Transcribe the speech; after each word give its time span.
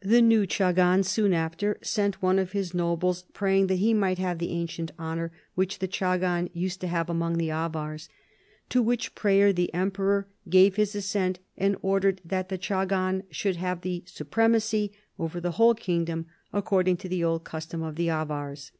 The 0.00 0.22
new 0.22 0.46
chagan 0.46 1.04
soon 1.04 1.34
after" 1.34 1.76
sent 1.82 2.22
one 2.22 2.38
of 2.38 2.52
his 2.52 2.72
nobles 2.72 3.26
praying 3.34 3.66
that 3.66 3.74
he 3.74 3.92
might 3.92 4.16
have 4.16 4.38
the 4.38 4.52
ancient 4.52 4.90
honor 4.98 5.32
which 5.54 5.80
the 5.80 5.86
chagan 5.86 6.48
used 6.54 6.80
to 6.80 6.86
have 6.86 7.10
among 7.10 7.36
the 7.36 7.50
Avars. 7.50 8.08
To 8.70 8.80
which 8.82 9.14
prayer 9.14 9.52
the 9.52 9.68
emperor 9.74 10.26
gave 10.48 10.76
his 10.76 10.94
assent, 10.96 11.40
and 11.58 11.76
ordered 11.82 12.22
that 12.24 12.48
the 12.48 12.56
chagan 12.56 13.24
should 13.30 13.56
have 13.56 13.82
the 13.82 14.02
supremacy 14.06 14.92
over 15.18 15.42
the 15.42 15.50
whole 15.50 15.74
kingdom 15.74 16.24
according 16.54 16.96
to 16.96 17.08
the 17.10 17.22
old 17.22 17.44
custom 17.44 17.82
of 17.82 17.96
the 17.96 18.08
Avars." 18.08 18.72